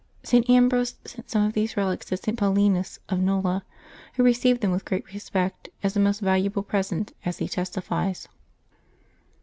St. 0.23 0.49
Ambrose 0.49 0.95
sent 1.05 1.29
some 1.29 1.43
of 1.45 1.53
these 1.53 1.77
relics 1.77 2.07
to 2.07 2.17
St. 2.17 2.35
Paulinus 2.35 2.97
of 3.07 3.19
!N"ola, 3.19 3.63
who 4.15 4.23
re 4.23 4.33
ceived 4.33 4.61
them 4.61 4.71
with 4.71 4.83
great 4.83 5.05
respect, 5.13 5.69
as 5.83 5.95
a 5.95 5.99
most 5.99 6.21
valuable 6.21 6.63
present, 6.63 7.13
as 7.23 7.37
he 7.37 7.47
testifies. 7.47 8.27